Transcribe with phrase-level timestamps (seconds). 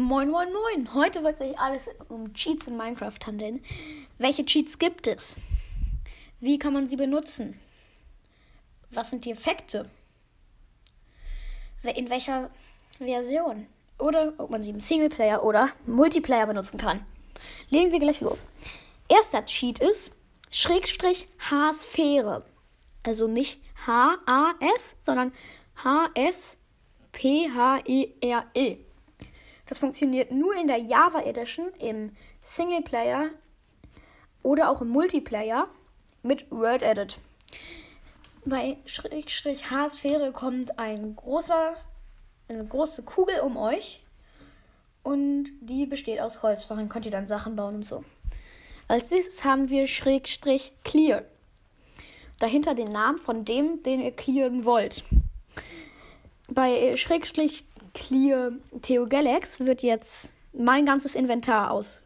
[0.00, 0.94] Moin, moin, moin.
[0.94, 3.62] Heute wird sich alles um Cheats in Minecraft handeln.
[4.16, 5.36] Welche Cheats gibt es?
[6.40, 7.60] Wie kann man sie benutzen?
[8.90, 9.90] Was sind die Effekte?
[11.82, 12.48] In welcher
[12.96, 13.66] Version?
[13.98, 17.04] Oder ob man sie im Singleplayer oder Multiplayer benutzen kann.
[17.68, 18.46] Legen wir gleich los.
[19.06, 20.12] Erster Cheat ist
[20.50, 22.46] Schrägstrich H-Sphäre.
[23.02, 25.34] Also nicht H-A-S, sondern
[25.84, 26.56] H-S-P-H-E-R-E.
[29.70, 32.10] Das funktioniert nur in der Java Edition im
[32.42, 33.30] Singleplayer
[34.42, 35.68] oder auch im Multiplayer
[36.24, 37.20] mit Word Edit.
[38.44, 41.76] Bei Schrägstrich H-Sphäre kommt ein großer,
[42.48, 44.02] eine große Kugel um euch
[45.04, 46.66] und die besteht aus Holz.
[46.66, 48.02] Darin könnt ihr dann Sachen bauen und so.
[48.88, 51.22] Als nächstes haben wir Schrägstrich Clear.
[52.40, 55.04] Dahinter den Namen von dem, den ihr clearen wollt.
[56.48, 62.02] Bei Schrägstrich Clear Theo Galax wird jetzt mein ganzes Inventar aus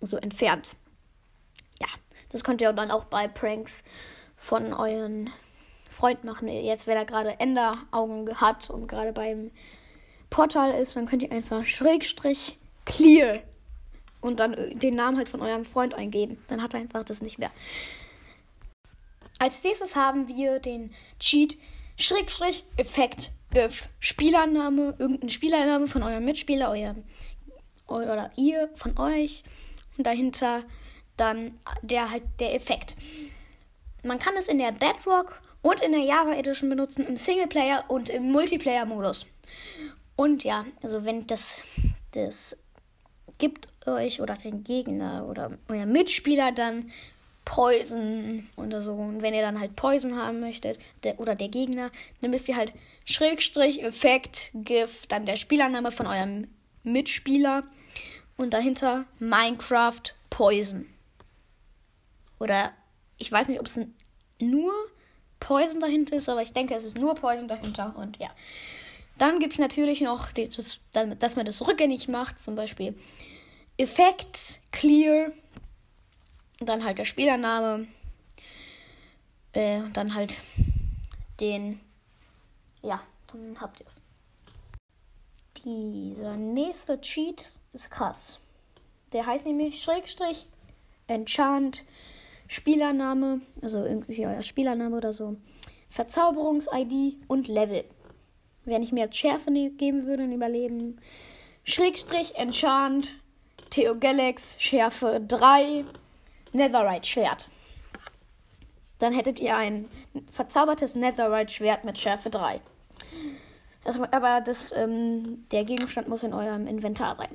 [0.00, 0.74] so entfernt.
[1.80, 1.88] Ja,
[2.30, 3.84] das könnt ihr dann auch bei Pranks
[4.36, 5.30] von euren
[5.90, 6.48] Freund machen.
[6.48, 9.50] Jetzt, wenn er gerade Enderaugen hat und gerade beim
[10.30, 13.40] Portal ist, dann könnt ihr einfach Schrägstrich Clear
[14.20, 16.42] und dann den Namen halt von eurem Freund eingeben.
[16.48, 17.50] Dann hat er einfach das nicht mehr.
[19.38, 21.58] Als nächstes haben wir den Cheat
[21.96, 26.96] Schrägstrich Effekt if Spielername, irgendein Spielername von eurem Mitspieler, euer
[27.86, 29.42] oder ihr von euch
[29.98, 30.62] und dahinter
[31.16, 32.96] dann der halt der Effekt.
[34.02, 38.08] Man kann es in der Bedrock und in der Java Edition benutzen, im Singleplayer und
[38.08, 39.26] im Multiplayer-Modus.
[40.16, 41.60] Und ja, also wenn das,
[42.12, 42.56] das
[43.38, 46.90] gibt euch oder den Gegner oder euer Mitspieler dann
[47.44, 48.92] Poison oder so.
[48.92, 51.90] Und wenn ihr dann halt Poison haben möchtet, der, oder der Gegner,
[52.20, 52.72] dann müsst ihr halt
[53.04, 56.48] Schrägstrich, Effekt, GIF, dann der Spielername von eurem
[56.84, 57.64] Mitspieler
[58.36, 60.86] und dahinter Minecraft Poison.
[62.38, 62.72] Oder
[63.18, 63.78] ich weiß nicht, ob es
[64.40, 64.72] nur
[65.40, 68.30] Poison dahinter ist, aber ich denke, es ist nur Poison dahinter und ja.
[69.18, 72.94] Dann gibt es natürlich noch, dass man das rückgängig macht, zum Beispiel
[73.76, 75.32] Effekt, Clear,
[76.66, 77.86] dann halt der Spielername.
[79.52, 80.36] Äh, dann halt
[81.40, 81.80] den.
[82.82, 84.00] Ja, dann habt ihr es.
[85.64, 88.40] Dieser nächste Cheat ist krass.
[89.12, 90.46] Der heißt nämlich Schrägstrich
[91.06, 91.84] Enchant
[92.48, 95.36] Spielername, also irgendwie euer Spielername oder so.
[95.88, 97.84] Verzauberungs-ID und Level.
[98.64, 101.00] Wenn ich mir jetzt Schärfe ne-, geben würde in Überleben.
[101.64, 103.14] Schrägstrich Enchant
[103.70, 105.84] Theo Galax Schärfe 3
[106.52, 107.48] Netherite-Schwert.
[108.98, 109.88] Dann hättet ihr ein
[110.30, 112.60] verzaubertes Netherite-Schwert mit Schärfe 3.
[113.84, 117.34] Das, aber das, ähm, der Gegenstand muss in eurem Inventar sein.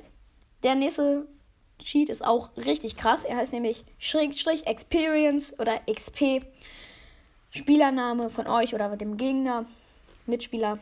[0.62, 1.26] Der nächste
[1.78, 3.24] Cheat ist auch richtig krass.
[3.24, 6.40] Er heißt nämlich Schrägstrich Experience oder XP.
[7.50, 9.64] Spielername von euch oder dem Gegner,
[10.26, 10.78] Mitspieler.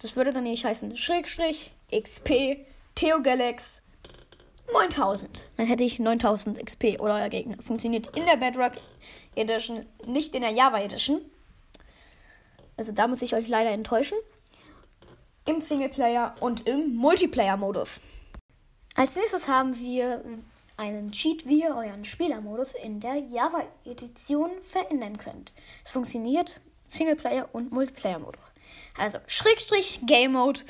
[0.00, 2.64] Das würde dann nämlich heißen Schrägstrich XP
[2.94, 3.82] Theo Galax
[4.72, 5.44] 9000.
[5.56, 7.56] Dann hätte ich 9000 XP oder euer Gegner.
[7.62, 8.72] Funktioniert in der Bedrock
[9.34, 11.20] Edition, nicht in der Java Edition.
[12.76, 14.18] Also da muss ich euch leider enttäuschen.
[15.46, 18.00] Im Singleplayer und im Multiplayer-Modus.
[18.94, 20.22] Als nächstes haben wir
[20.76, 25.52] einen Cheat, wie ihr euren Spielermodus in der Java-Edition verändern könnt.
[25.84, 28.42] Es funktioniert Singleplayer und Multiplayer-Modus.
[28.96, 30.60] Also Schrägstrich Game Mode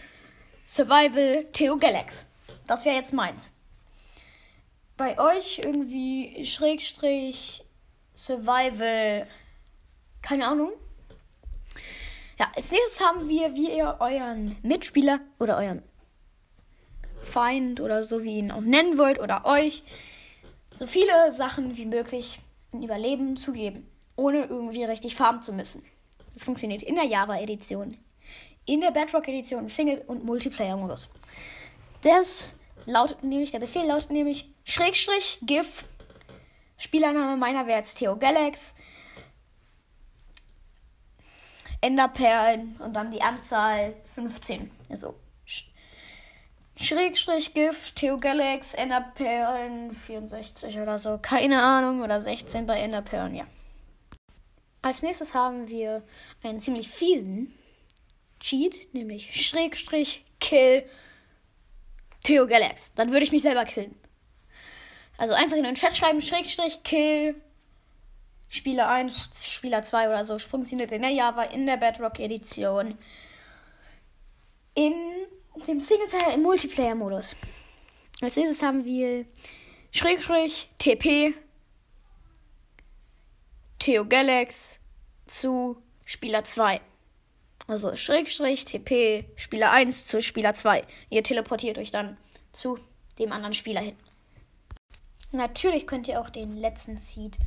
[0.65, 2.25] Survival Theo Galax.
[2.67, 3.53] Das wäre jetzt meins
[4.99, 7.65] bei euch irgendwie Schrägstrich
[8.15, 9.27] Survival.
[10.21, 10.73] Keine Ahnung.
[12.39, 15.83] Ja, als nächstes haben wir, wie ihr euren Mitspieler oder euren
[17.23, 19.83] Feind oder so wie ihr ihn auch nennen wollt oder euch
[20.75, 22.41] so viele Sachen wie möglich
[22.73, 25.83] in Überleben zu geben, ohne irgendwie richtig farmen zu müssen.
[26.35, 27.97] Das funktioniert in der Java-Edition,
[28.67, 31.09] in der Bedrock-Edition, Single- und Multiplayer-Modus.
[32.03, 32.55] Das
[32.87, 35.89] lautet nämlich, der Befehl lautet nämlich Schrägstrich GIF.
[36.77, 38.75] Spielername meiner wäre jetzt Theo Galax.
[41.81, 44.71] Enderperlen und dann die Anzahl 15.
[44.91, 45.15] Also
[46.77, 51.17] Schrägstrich GIF, Theo Galax, Enderperlen 64 oder so.
[51.17, 52.03] Keine Ahnung.
[52.03, 53.47] Oder 16 bei Enderperlen, ja.
[54.83, 56.03] Als nächstes haben wir
[56.43, 57.55] einen ziemlich fiesen
[58.39, 60.85] Cheat, nämlich Schrägstrich Kill
[62.23, 62.93] Theo Galax.
[62.93, 63.99] Dann würde ich mich selber killen.
[65.19, 67.35] Also einfach in den Chat schreiben, Schrägstrich, Kill,
[68.49, 70.39] Spieler 1, Spieler 2 oder so.
[70.39, 72.97] Funktioniert in der Java, in der Bedrock Edition.
[74.75, 74.95] In
[75.67, 77.35] dem Singleplayer im Multiplayer-Modus.
[78.23, 79.27] Als nächstes haben wir
[79.91, 81.35] Schrägstrich TP
[83.81, 84.79] Theo Galax
[85.27, 86.81] zu Spieler 2.
[87.67, 90.85] Also Schrägstrich TP Spieler 1 zu Spieler 2.
[91.11, 92.17] Ihr teleportiert euch dann
[92.53, 92.79] zu
[93.19, 93.97] dem anderen Spieler hin.
[95.33, 97.39] Natürlich könnt ihr auch den letzten Seed,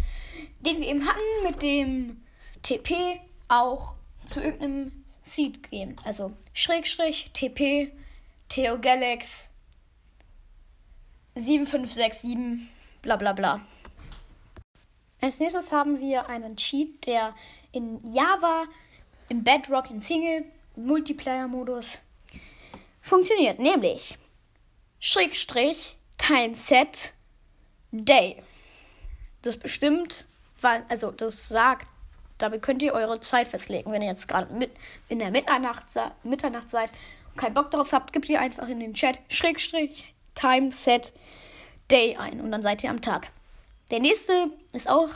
[0.59, 2.21] den wir eben hatten, mit dem
[2.61, 3.95] TP auch
[4.25, 5.95] zu irgendeinem Seed gehen.
[6.05, 7.91] Also Schrägstrich TP
[8.49, 9.49] Theo Galax
[11.35, 12.69] 7567
[13.01, 13.61] bla bla bla.
[15.21, 17.35] Als nächstes haben wir einen Cheat, der
[17.71, 18.65] in Java,
[19.29, 20.45] im Bedrock, in Single,
[20.75, 21.99] Multiplayer-Modus
[23.01, 23.59] funktioniert.
[23.59, 24.17] Nämlich
[24.99, 27.13] Schrägstrich Timeset
[27.91, 28.41] Day.
[29.41, 30.25] Das bestimmt,
[30.89, 31.87] also das sagt,
[32.37, 33.91] damit könnt ihr eure Zeit festlegen.
[33.91, 34.71] Wenn ihr jetzt gerade mit
[35.09, 35.83] in der Mitternacht,
[36.23, 36.89] Mitternacht seid
[37.31, 41.13] und keinen Bock darauf habt, gebt ihr einfach in den Chat Schrägstrich Timeset
[41.89, 43.29] Day ein und dann seid ihr am Tag.
[43.91, 45.09] Der nächste ist auch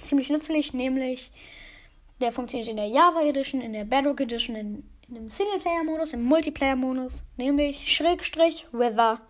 [0.00, 1.30] ziemlich nützlich, nämlich
[2.20, 6.22] der funktioniert in der Java Edition, in der Bedrock Edition, in, in dem Singleplayer-Modus, im
[6.24, 9.20] Multiplayer-Modus, nämlich Schrägstrich Weather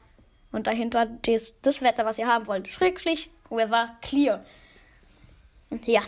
[0.52, 2.68] und dahinter das, das Wetter, was ihr haben wollt.
[2.68, 4.44] Schrägstrich Weather Clear.
[5.70, 6.02] Und ja.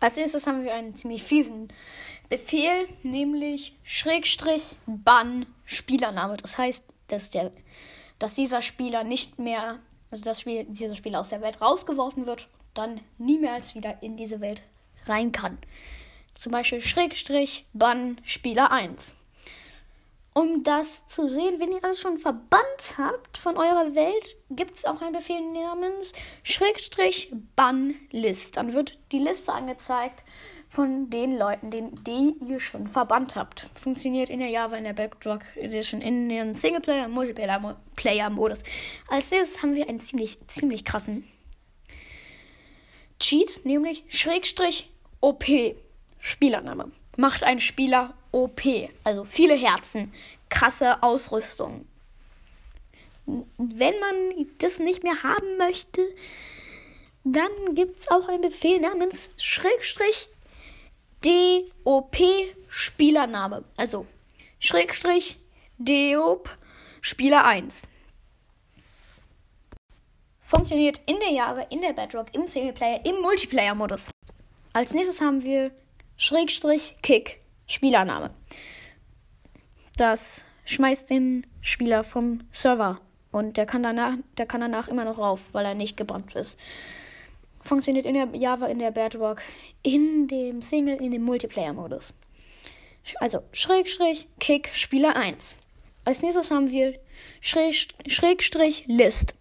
[0.00, 1.68] Als nächstes haben wir einen ziemlich fiesen
[2.28, 6.36] Befehl, nämlich Schrägstrich Bann Spielername.
[6.36, 7.50] Das heißt, dass, der,
[8.18, 9.80] dass dieser Spieler nicht mehr
[10.10, 14.40] also dass Spiel, dieser Spieler aus der Welt rausgeworfen wird, dann niemals wieder in diese
[14.40, 14.62] Welt
[15.06, 15.58] rein kann.
[16.34, 19.14] Zum Beispiel Schrägstrich Bann Spieler 1.
[20.34, 24.84] Um das zu sehen, wenn ihr alles schon verbannt habt von eurer Welt, gibt es
[24.84, 26.12] auch einen Befehl namens
[26.44, 28.56] Schrägstrich Bann List.
[28.56, 30.22] Dann wird die Liste angezeigt
[30.68, 33.70] von den Leuten, den, die ihr schon verbannt habt.
[33.74, 38.62] Funktioniert in der Java, in der Backdrop Edition, in den Singleplayer, Multiplayer Modus.
[39.08, 41.24] Als nächstes haben wir einen ziemlich, ziemlich krassen
[43.18, 44.90] Cheat, nämlich Schrägstrich
[45.20, 45.44] OP.
[46.20, 46.92] Spielername.
[47.20, 48.62] Macht ein Spieler OP.
[49.02, 50.14] Also viele Herzen,
[50.48, 51.84] krasse Ausrüstung.
[53.26, 56.00] Wenn man das nicht mehr haben möchte,
[57.24, 60.28] dann gibt es auch einen Befehl namens Schrägstrich
[61.24, 62.16] DOP
[62.68, 63.64] Spielername.
[63.76, 64.06] Also
[64.60, 65.40] Schrägstrich
[65.76, 66.48] DOP
[67.00, 67.82] Spieler 1.
[70.40, 74.10] Funktioniert in der Java, in der Bedrock, im Singleplayer, im Multiplayer-Modus.
[74.72, 75.72] Als nächstes haben wir
[76.18, 78.30] Schrägstrich Kick Spielername.
[79.96, 83.00] Das schmeißt den Spieler vom Server
[83.32, 86.58] und der kann danach, der kann danach immer noch rauf, weil er nicht gebrannt ist
[87.68, 89.42] funktioniert in der Java, in der Bedrock,
[89.82, 92.14] in dem Single, in dem Multiplayer-Modus.
[93.20, 95.58] Also Schrägstrich, Kick, Spieler 1.
[96.04, 96.98] Als nächstes haben wir
[97.40, 99.34] Schrägstrich, List.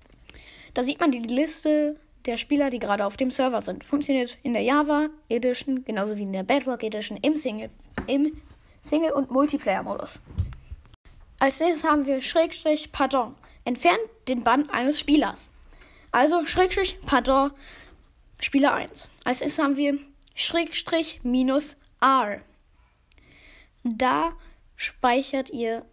[0.74, 1.96] Da sieht man die Liste
[2.28, 3.84] der Spieler, die gerade auf dem Server sind.
[3.84, 7.70] Funktioniert in der Java Edition genauso wie in der Bedrock Edition im Single,
[8.06, 8.40] im
[8.82, 10.20] Single- und Multiplayer-Modus.
[11.40, 13.36] Als nächstes haben wir Schrägstrich Pardon.
[13.64, 15.50] Entfernt den Bann eines Spielers.
[16.12, 17.52] Also Schrägstrich Pardon
[18.40, 19.10] Spieler 1.
[19.24, 19.98] Als erstes haben wir
[20.36, 22.42] Schrägstrich minus R.
[23.84, 24.34] Da
[24.76, 25.86] speichert ihr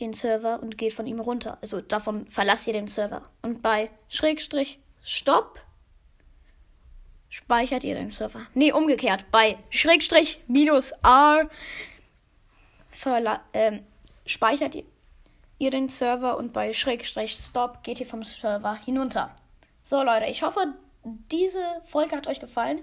[0.00, 1.58] den Server und geht von ihm runter.
[1.60, 3.22] Also davon verlasst ihr den Server.
[3.42, 5.63] Und bei Schrägstrich Stopp
[7.34, 8.46] speichert ihr den Server.
[8.54, 9.24] Nee, umgekehrt.
[9.32, 11.50] Bei Schrägstrich minus R
[13.52, 13.80] ähm,
[14.24, 14.84] speichert ihr,
[15.58, 19.34] ihr den Server und bei Schrägstrich Stop geht ihr vom Server hinunter.
[19.82, 20.60] So Leute, ich hoffe,
[21.02, 22.78] diese Folge hat euch gefallen.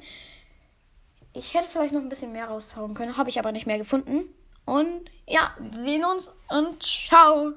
[1.31, 4.25] Ich hätte vielleicht noch ein bisschen mehr raushauen können, habe ich aber nicht mehr gefunden.
[4.65, 7.53] Und ja, sehen uns und ciao.